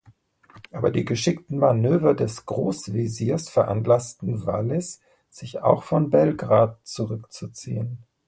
Aber 0.71 0.89
die 0.89 1.05
geschickten 1.05 1.59
Manöver 1.59 2.15
des 2.15 2.47
Großwesirs 2.47 3.49
veranlassten 3.49 4.47
Wallis 4.47 4.99
sich 5.29 5.61
auch 5.61 5.83
von 5.83 6.09
Belgrad 6.09 6.79
zurückzuziehen. 6.87 7.99